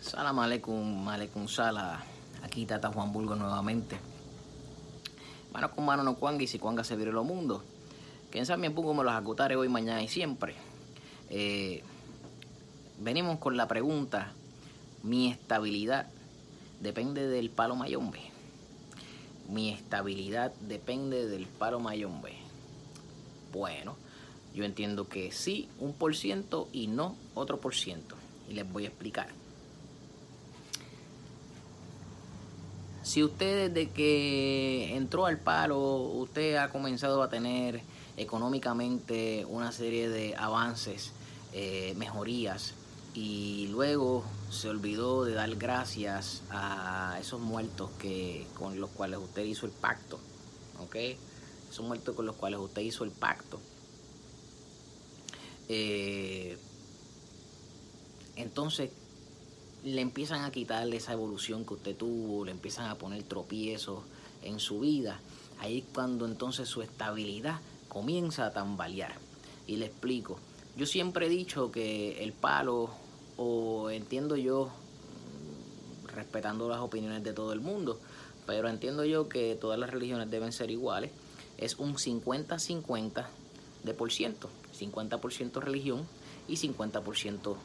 Salam 0.00 0.38
aleikum, 0.38 1.06
aleikum 1.08 1.46
sala. 1.46 2.00
Aquí 2.42 2.64
Tata 2.64 2.88
Juan 2.88 3.12
Burgo 3.12 3.36
nuevamente. 3.36 3.98
Mano 5.52 5.70
con 5.70 5.84
mano 5.84 6.02
no 6.02 6.14
cuanga 6.14 6.42
y 6.42 6.46
si 6.46 6.58
cuanga 6.58 6.84
se 6.84 6.96
vire 6.96 7.12
lo 7.12 7.22
mundo. 7.22 7.62
Quien 8.30 8.46
sabe 8.46 8.62
bien 8.62 8.74
pongo 8.74 8.94
me 8.94 9.04
los 9.04 9.12
acutare 9.12 9.56
hoy, 9.56 9.68
mañana 9.68 10.02
y 10.02 10.08
siempre. 10.08 10.54
Eh, 11.28 11.82
venimos 12.98 13.38
con 13.40 13.58
la 13.58 13.68
pregunta, 13.68 14.32
mi 15.02 15.30
estabilidad 15.30 16.06
depende 16.80 17.28
del 17.28 17.50
palo 17.50 17.76
mayombe. 17.76 18.20
Mi 19.50 19.68
estabilidad 19.68 20.54
depende 20.62 21.28
del 21.28 21.44
palo 21.44 21.78
mayombe. 21.78 22.32
Bueno, 23.52 23.96
yo 24.54 24.64
entiendo 24.64 25.10
que 25.10 25.30
sí, 25.30 25.68
un 25.78 25.92
por 25.92 26.16
ciento 26.16 26.68
y 26.72 26.86
no 26.86 27.16
otro 27.34 27.60
por 27.60 27.74
ciento. 27.74 28.16
Y 28.48 28.54
les 28.54 28.72
voy 28.72 28.86
a 28.86 28.88
explicar. 28.88 29.39
Si 33.10 33.24
usted 33.24 33.72
desde 33.72 33.90
que 33.90 34.94
entró 34.94 35.26
al 35.26 35.36
palo, 35.36 35.80
usted 35.80 36.54
ha 36.54 36.70
comenzado 36.70 37.24
a 37.24 37.28
tener 37.28 37.82
económicamente 38.16 39.44
una 39.46 39.72
serie 39.72 40.08
de 40.08 40.36
avances, 40.36 41.10
eh, 41.52 41.92
mejorías, 41.96 42.74
y 43.12 43.66
luego 43.72 44.22
se 44.52 44.68
olvidó 44.68 45.24
de 45.24 45.34
dar 45.34 45.52
gracias 45.56 46.42
a 46.50 47.18
esos 47.20 47.40
muertos 47.40 47.90
que, 47.98 48.46
con 48.56 48.78
los 48.78 48.90
cuales 48.90 49.18
usted 49.18 49.42
hizo 49.42 49.66
el 49.66 49.72
pacto, 49.72 50.20
¿ok? 50.80 50.94
Esos 51.68 51.84
muertos 51.84 52.14
con 52.14 52.26
los 52.26 52.36
cuales 52.36 52.60
usted 52.60 52.82
hizo 52.82 53.02
el 53.02 53.10
pacto. 53.10 53.58
Eh, 55.68 56.56
entonces, 58.36 58.92
le 59.84 60.00
empiezan 60.00 60.44
a 60.44 60.50
quitarle 60.50 60.96
esa 60.96 61.12
evolución 61.12 61.64
que 61.64 61.74
usted 61.74 61.96
tuvo, 61.96 62.44
le 62.44 62.50
empiezan 62.50 62.90
a 62.90 62.96
poner 62.96 63.22
tropiezos 63.22 64.00
en 64.42 64.60
su 64.60 64.80
vida. 64.80 65.20
Ahí 65.58 65.78
es 65.78 65.84
cuando 65.92 66.26
entonces 66.26 66.68
su 66.68 66.82
estabilidad 66.82 67.60
comienza 67.88 68.46
a 68.46 68.52
tambalear. 68.52 69.14
Y 69.66 69.76
le 69.76 69.86
explico. 69.86 70.38
Yo 70.76 70.86
siempre 70.86 71.26
he 71.26 71.28
dicho 71.28 71.70
que 71.70 72.22
el 72.22 72.32
palo, 72.32 72.90
o 73.36 73.90
entiendo 73.90 74.36
yo, 74.36 74.66
mm, 74.66 76.08
respetando 76.08 76.68
las 76.68 76.80
opiniones 76.80 77.22
de 77.22 77.32
todo 77.32 77.52
el 77.52 77.60
mundo, 77.60 78.00
pero 78.46 78.68
entiendo 78.68 79.04
yo 79.04 79.28
que 79.28 79.56
todas 79.56 79.78
las 79.78 79.90
religiones 79.90 80.30
deben 80.30 80.52
ser 80.52 80.70
iguales, 80.70 81.10
es 81.58 81.76
un 81.78 81.96
50-50 81.96 83.28
de 83.84 83.94
por 83.94 84.10
ciento. 84.10 84.48
50% 84.78 85.60
religión 85.60 86.06
y 86.48 86.56
50% 86.56 87.56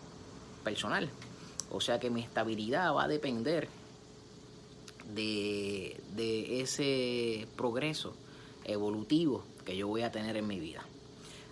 personal. 0.63 1.09
O 1.71 1.81
sea 1.81 1.99
que 1.99 2.09
mi 2.09 2.21
estabilidad 2.21 2.93
va 2.93 3.03
a 3.03 3.07
depender 3.07 3.67
de, 5.13 5.99
de, 6.15 6.61
ese 6.61 7.47
progreso 7.55 8.13
evolutivo 8.63 9.43
que 9.65 9.75
yo 9.75 9.87
voy 9.87 10.01
a 10.03 10.11
tener 10.11 10.37
en 10.37 10.47
mi 10.47 10.59
vida. 10.59 10.85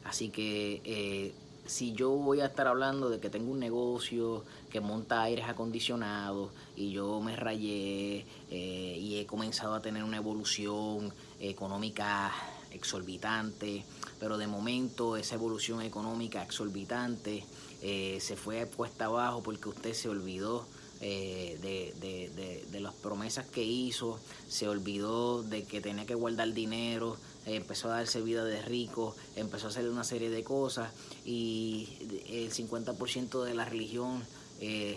Así 0.03 0.29
que 0.29 0.81
eh, 0.83 1.33
si 1.65 1.93
yo 1.93 2.09
voy 2.11 2.41
a 2.41 2.47
estar 2.47 2.67
hablando 2.67 3.09
de 3.09 3.19
que 3.19 3.29
tengo 3.29 3.51
un 3.51 3.59
negocio 3.59 4.43
que 4.69 4.81
monta 4.81 5.21
aires 5.21 5.47
acondicionados 5.47 6.51
y 6.75 6.91
yo 6.91 7.21
me 7.21 7.35
rayé 7.35 8.25
eh, 8.51 8.97
y 8.99 9.19
he 9.19 9.25
comenzado 9.25 9.75
a 9.75 9.81
tener 9.81 10.03
una 10.03 10.17
evolución 10.17 11.13
económica 11.39 12.31
exorbitante, 12.71 13.85
pero 14.23 14.37
de 14.37 14.47
momento 14.47 15.17
esa 15.17 15.35
evolución 15.35 15.81
económica 15.81 16.41
exorbitante 16.41 17.43
eh, 17.81 18.19
se 18.21 18.37
fue 18.37 18.65
puesta 18.65 19.07
abajo 19.07 19.43
porque 19.43 19.67
usted 19.67 19.93
se 19.93 20.07
olvidó 20.07 20.65
eh, 21.01 21.59
de, 21.61 21.93
de, 21.99 22.29
de, 22.29 22.65
de, 22.71 22.79
las 22.79 22.93
promesas 22.93 23.45
que 23.45 23.63
hizo, 23.63 24.17
se 24.47 24.69
olvidó 24.69 25.43
de 25.43 25.65
que 25.65 25.81
tenía 25.81 26.05
que 26.05 26.15
guardar 26.15 26.53
dinero, 26.53 27.17
empezó 27.45 27.91
a 27.91 27.95
darse 27.95 28.21
vida 28.21 28.45
de 28.45 28.61
rico, 28.61 29.13
empezó 29.35 29.67
a 29.67 29.71
hacer 29.71 29.89
una 29.89 30.05
serie 30.05 30.29
de 30.29 30.41
cosas 30.41 30.93
y 31.25 31.89
el 32.29 32.49
50% 32.53 33.43
de 33.43 33.53
la 33.53 33.65
religión 33.65 34.23
eh, 34.61 34.95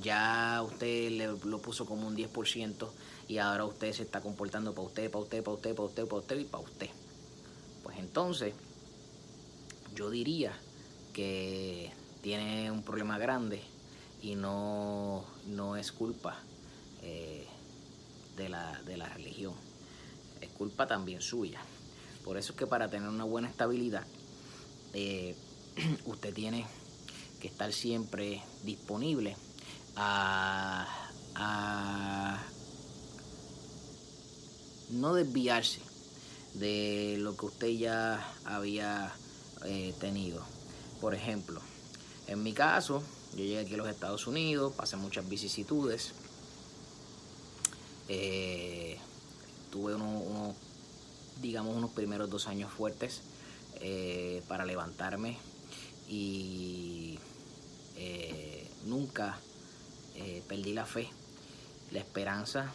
ya 0.00 0.62
usted 0.64 1.10
le, 1.10 1.26
lo 1.26 1.58
puso 1.58 1.84
como 1.84 2.08
un 2.08 2.16
10% 2.16 2.88
y 3.28 3.36
ahora 3.36 3.66
usted 3.66 3.92
se 3.92 4.04
está 4.04 4.22
comportando 4.22 4.72
para 4.72 4.86
usted, 4.86 5.10
para 5.10 5.24
usted, 5.24 5.44
para 5.44 5.54
usted, 5.56 5.74
para 5.74 5.86
usted, 5.88 6.06
para 6.06 6.20
usted 6.20 6.38
y 6.38 6.44
para 6.44 6.64
usted. 6.64 6.88
Entonces, 8.16 8.54
yo 9.94 10.08
diría 10.08 10.58
que 11.12 11.92
tiene 12.22 12.70
un 12.70 12.82
problema 12.82 13.18
grande 13.18 13.60
y 14.22 14.36
no, 14.36 15.22
no 15.48 15.76
es 15.76 15.92
culpa 15.92 16.38
eh, 17.02 17.46
de, 18.38 18.48
la, 18.48 18.80
de 18.86 18.96
la 18.96 19.06
religión, 19.10 19.52
es 20.40 20.48
culpa 20.48 20.86
también 20.86 21.20
suya. 21.20 21.60
Por 22.24 22.38
eso 22.38 22.54
es 22.54 22.58
que 22.58 22.66
para 22.66 22.88
tener 22.88 23.10
una 23.10 23.24
buena 23.24 23.50
estabilidad, 23.50 24.06
eh, 24.94 25.36
usted 26.06 26.32
tiene 26.32 26.64
que 27.38 27.48
estar 27.48 27.70
siempre 27.70 28.40
disponible 28.64 29.36
a, 29.94 30.86
a 31.34 32.42
no 34.88 35.12
desviarse 35.12 35.85
de 36.58 37.16
lo 37.18 37.36
que 37.36 37.46
usted 37.46 37.68
ya 37.68 38.32
había 38.44 39.12
eh, 39.64 39.94
tenido. 40.00 40.42
Por 41.00 41.14
ejemplo, 41.14 41.60
en 42.26 42.42
mi 42.42 42.52
caso, 42.52 43.02
yo 43.32 43.44
llegué 43.44 43.60
aquí 43.60 43.74
a 43.74 43.78
los 43.78 43.88
Estados 43.88 44.26
Unidos, 44.26 44.72
pasé 44.74 44.96
muchas 44.96 45.28
vicisitudes, 45.28 46.12
eh, 48.08 48.98
tuve 49.70 49.94
unos, 49.94 50.22
uno, 50.26 50.54
digamos, 51.42 51.76
unos 51.76 51.90
primeros 51.90 52.30
dos 52.30 52.46
años 52.46 52.72
fuertes 52.72 53.20
eh, 53.80 54.42
para 54.48 54.64
levantarme 54.64 55.36
y 56.08 57.18
nunca 58.84 59.40
perdí 60.46 60.72
la 60.72 60.86
fe, 60.86 61.08
la 61.90 61.98
esperanza, 61.98 62.72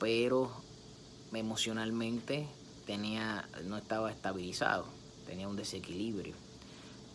pero 0.00 0.50
emocionalmente 1.34 2.48
tenía, 2.88 3.46
no 3.66 3.76
estaba 3.76 4.10
estabilizado, 4.10 4.86
tenía 5.26 5.46
un 5.46 5.56
desequilibrio 5.56 6.34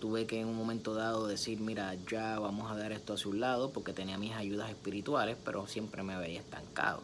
tuve 0.03 0.27
que 0.27 0.41
en 0.41 0.49
un 0.49 0.57
momento 0.57 0.93
dado 0.93 1.27
decir, 1.27 1.61
mira, 1.61 1.95
ya 2.11 2.37
vamos 2.37 2.69
a 2.69 2.75
dar 2.75 2.91
esto 2.91 3.13
hacia 3.13 3.31
un 3.31 3.39
lado 3.39 3.69
porque 3.69 3.93
tenía 3.93 4.17
mis 4.17 4.33
ayudas 4.33 4.69
espirituales, 4.69 5.37
pero 5.45 5.65
siempre 5.65 6.03
me 6.03 6.17
veía 6.17 6.41
estancado. 6.41 6.99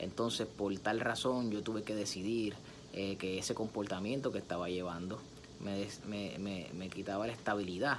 Entonces, 0.00 0.48
por 0.48 0.76
tal 0.80 0.98
razón, 0.98 1.52
yo 1.52 1.62
tuve 1.62 1.84
que 1.84 1.94
decidir 1.94 2.56
eh, 2.92 3.14
que 3.18 3.38
ese 3.38 3.54
comportamiento 3.54 4.32
que 4.32 4.38
estaba 4.38 4.68
llevando 4.68 5.20
me, 5.60 5.86
me, 6.08 6.36
me, 6.40 6.66
me 6.74 6.88
quitaba 6.88 7.28
la 7.28 7.32
estabilidad 7.32 7.98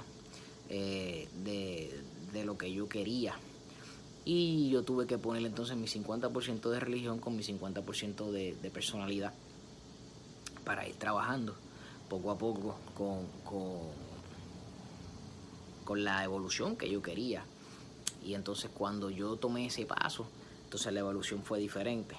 eh, 0.68 1.28
de, 1.42 1.98
de 2.34 2.44
lo 2.44 2.58
que 2.58 2.70
yo 2.70 2.90
quería. 2.90 3.36
Y 4.26 4.68
yo 4.68 4.82
tuve 4.82 5.06
que 5.06 5.16
poner 5.16 5.46
entonces 5.46 5.78
mi 5.78 5.86
50% 5.86 6.68
de 6.68 6.78
religión 6.78 7.20
con 7.20 7.36
mi 7.36 7.42
50% 7.42 8.30
de, 8.30 8.54
de 8.54 8.70
personalidad 8.70 9.32
para 10.66 10.86
ir 10.86 10.96
trabajando 10.96 11.54
poco 12.10 12.30
a 12.30 12.36
poco 12.36 12.76
con, 12.94 13.26
con 13.42 14.06
con 15.86 16.04
la 16.04 16.22
evolución 16.24 16.76
que 16.76 16.90
yo 16.90 17.00
quería. 17.00 17.44
Y 18.22 18.34
entonces 18.34 18.70
cuando 18.74 19.08
yo 19.08 19.36
tomé 19.36 19.66
ese 19.66 19.86
paso, 19.86 20.26
entonces 20.64 20.92
la 20.92 21.00
evolución 21.00 21.42
fue 21.42 21.58
diferente. 21.58 22.16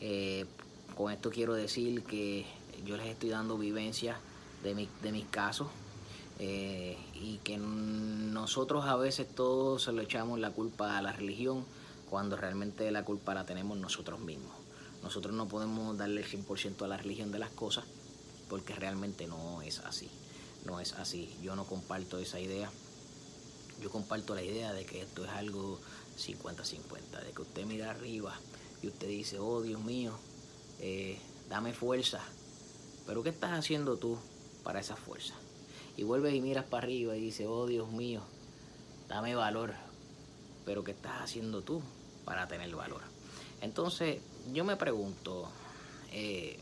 Eh, 0.00 0.46
con 0.96 1.12
esto 1.12 1.30
quiero 1.30 1.52
decir 1.52 2.04
que 2.04 2.46
yo 2.86 2.96
les 2.96 3.08
estoy 3.08 3.28
dando 3.30 3.58
vivencias 3.58 4.16
de, 4.62 4.74
mi, 4.74 4.88
de 5.02 5.12
mis 5.12 5.26
casos 5.26 5.68
eh, 6.38 6.96
y 7.14 7.38
que 7.38 7.58
nosotros 7.58 8.84
a 8.86 8.96
veces 8.96 9.26
todos 9.34 9.82
se 9.82 9.92
lo 9.92 10.00
echamos 10.00 10.38
la 10.38 10.52
culpa 10.52 10.96
a 10.96 11.02
la 11.02 11.12
religión 11.12 11.64
cuando 12.08 12.36
realmente 12.36 12.90
la 12.92 13.04
culpa 13.04 13.34
la 13.34 13.44
tenemos 13.44 13.76
nosotros 13.78 14.20
mismos. 14.20 14.61
Nosotros 15.02 15.34
no 15.34 15.48
podemos 15.48 15.96
darle 15.96 16.22
el 16.22 16.26
100% 16.26 16.82
a 16.82 16.88
la 16.88 16.96
religión 16.96 17.32
de 17.32 17.38
las 17.38 17.50
cosas 17.50 17.84
porque 18.48 18.74
realmente 18.74 19.26
no 19.26 19.62
es 19.62 19.80
así. 19.80 20.08
No 20.64 20.78
es 20.78 20.92
así. 20.94 21.34
Yo 21.42 21.56
no 21.56 21.64
comparto 21.64 22.18
esa 22.18 22.38
idea 22.38 22.70
yo 23.82 23.90
comparto 23.90 24.34
la 24.34 24.42
idea 24.42 24.72
de 24.72 24.84
que 24.84 25.02
esto 25.02 25.24
es 25.24 25.30
algo 25.30 25.78
50-50, 26.16 27.24
de 27.24 27.32
que 27.32 27.42
usted 27.42 27.66
mira 27.66 27.90
arriba 27.90 28.34
y 28.80 28.86
usted 28.86 29.08
dice, 29.08 29.38
oh 29.40 29.60
Dios 29.60 29.80
mío, 29.80 30.12
eh, 30.80 31.18
dame 31.48 31.72
fuerza, 31.72 32.20
pero 33.06 33.22
¿qué 33.22 33.30
estás 33.30 33.52
haciendo 33.52 33.96
tú 33.96 34.18
para 34.62 34.80
esa 34.80 34.96
fuerza? 34.96 35.34
Y 35.96 36.04
vuelves 36.04 36.34
y 36.34 36.40
miras 36.40 36.64
para 36.64 36.84
arriba 36.84 37.16
y 37.16 37.20
dice, 37.20 37.46
oh 37.46 37.66
Dios 37.66 37.90
mío, 37.90 38.22
dame 39.08 39.34
valor, 39.34 39.74
pero 40.64 40.84
¿qué 40.84 40.92
estás 40.92 41.20
haciendo 41.20 41.62
tú 41.62 41.82
para 42.24 42.46
tener 42.46 42.74
valor? 42.74 43.02
Entonces 43.60 44.20
yo 44.52 44.64
me 44.64 44.76
pregunto, 44.76 45.48
eh, 46.12 46.58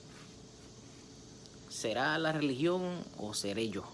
¿será 1.69 2.19
la 2.19 2.33
religión 2.33 3.05
o 3.19 3.35
seré 3.35 3.71
yo? 3.71 3.85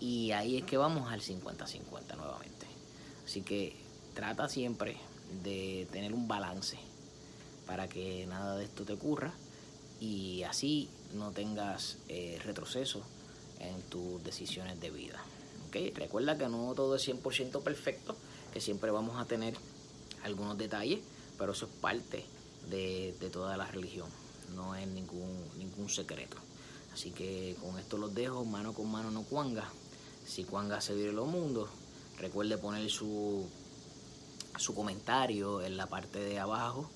Y 0.00 0.32
ahí 0.32 0.58
es 0.58 0.64
que 0.64 0.76
vamos 0.76 1.12
al 1.12 1.20
50-50 1.20 2.16
nuevamente. 2.16 2.66
Así 3.24 3.42
que 3.42 3.76
trata 4.14 4.48
siempre 4.48 4.96
de 5.42 5.88
tener 5.90 6.12
un 6.12 6.28
balance 6.28 6.78
para 7.66 7.88
que 7.88 8.26
nada 8.26 8.56
de 8.56 8.64
esto 8.64 8.84
te 8.84 8.92
ocurra 8.92 9.32
y 10.00 10.42
así 10.42 10.88
no 11.14 11.30
tengas 11.30 11.96
eh, 12.08 12.38
retroceso 12.44 13.02
en 13.60 13.80
tus 13.82 14.22
decisiones 14.22 14.80
de 14.80 14.90
vida. 14.90 15.22
¿okay? 15.68 15.90
Recuerda 15.92 16.36
que 16.36 16.48
no 16.48 16.74
todo 16.74 16.96
es 16.96 17.08
100% 17.08 17.62
perfecto, 17.62 18.16
que 18.52 18.60
siempre 18.60 18.90
vamos 18.90 19.20
a 19.20 19.24
tener 19.24 19.54
algunos 20.22 20.58
detalles, 20.58 21.00
pero 21.38 21.52
eso 21.52 21.66
es 21.66 21.72
parte 21.80 22.24
de, 22.68 23.14
toda 23.32 23.56
la 23.56 23.66
religión, 23.66 24.08
no 24.54 24.74
es 24.74 24.86
ningún, 24.86 25.36
ningún 25.58 25.88
secreto. 25.88 26.36
Así 26.92 27.10
que 27.10 27.56
con 27.60 27.78
esto 27.78 27.98
los 27.98 28.14
dejo, 28.14 28.44
mano 28.44 28.72
con 28.72 28.90
mano 28.90 29.10
no 29.10 29.22
cuanga. 29.22 29.68
Si 30.24 30.44
cuanga 30.44 30.80
se 30.80 30.94
vive 30.94 31.12
los 31.12 31.26
mundos, 31.26 31.68
recuerde 32.18 32.56
poner 32.56 32.88
su, 32.90 33.46
su 34.56 34.74
comentario 34.74 35.62
en 35.62 35.76
la 35.76 35.86
parte 35.86 36.20
de 36.20 36.38
abajo 36.38 36.88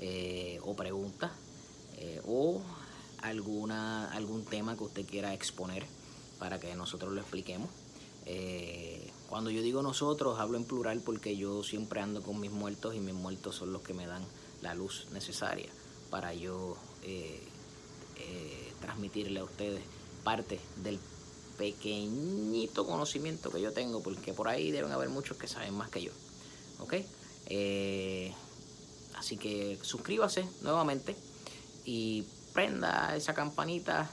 eh, 0.00 0.58
o 0.62 0.74
pregunta 0.74 1.30
eh, 1.98 2.20
o 2.26 2.62
alguna, 3.20 4.10
algún 4.12 4.44
tema 4.44 4.76
que 4.76 4.84
usted 4.84 5.06
quiera 5.06 5.34
exponer 5.34 5.86
para 6.38 6.58
que 6.58 6.74
nosotros 6.74 7.12
lo 7.12 7.20
expliquemos. 7.20 7.68
Eh, 8.26 9.10
cuando 9.32 9.48
yo 9.48 9.62
digo 9.62 9.80
nosotros, 9.80 10.38
hablo 10.38 10.58
en 10.58 10.64
plural 10.64 11.00
porque 11.00 11.38
yo 11.38 11.64
siempre 11.64 12.02
ando 12.02 12.20
con 12.20 12.38
mis 12.38 12.50
muertos 12.50 12.94
y 12.94 13.00
mis 13.00 13.14
muertos 13.14 13.56
son 13.56 13.72
los 13.72 13.80
que 13.80 13.94
me 13.94 14.06
dan 14.06 14.22
la 14.60 14.74
luz 14.74 15.06
necesaria 15.10 15.70
para 16.10 16.34
yo 16.34 16.76
eh, 17.02 17.42
eh, 18.18 18.72
transmitirle 18.82 19.40
a 19.40 19.44
ustedes 19.44 19.80
parte 20.22 20.60
del 20.84 20.98
pequeñito 21.56 22.84
conocimiento 22.84 23.50
que 23.50 23.62
yo 23.62 23.72
tengo, 23.72 24.02
porque 24.02 24.34
por 24.34 24.48
ahí 24.48 24.70
deben 24.70 24.92
haber 24.92 25.08
muchos 25.08 25.38
que 25.38 25.48
saben 25.48 25.72
más 25.72 25.88
que 25.88 26.02
yo. 26.02 26.12
¿Ok? 26.80 26.96
así 29.14 29.38
que 29.38 29.78
suscríbase 29.80 30.46
nuevamente 30.60 31.16
y 31.86 32.26
prenda 32.52 33.16
esa 33.16 33.32
campanita 33.32 34.10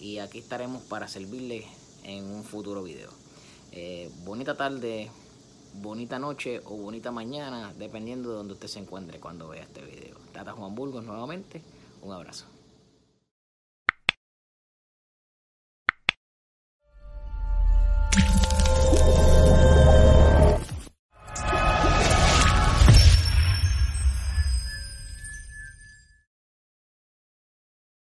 y 0.00 0.18
aquí 0.18 0.40
estaremos 0.40 0.82
para 0.82 1.06
servirle 1.06 1.68
en 2.02 2.24
un 2.24 2.42
futuro 2.42 2.82
video. 2.82 3.25
Eh, 3.72 4.10
bonita 4.24 4.56
tarde, 4.56 5.10
bonita 5.74 6.18
noche 6.18 6.60
o 6.64 6.76
bonita 6.76 7.10
mañana, 7.10 7.72
dependiendo 7.78 8.30
de 8.30 8.36
donde 8.36 8.54
usted 8.54 8.68
se 8.68 8.78
encuentre 8.78 9.20
cuando 9.20 9.48
vea 9.48 9.62
este 9.62 9.82
video. 9.82 10.16
Tata 10.32 10.52
Juan 10.52 10.74
Burgos 10.74 11.04
nuevamente, 11.04 11.62
un 12.02 12.12
abrazo. 12.12 12.46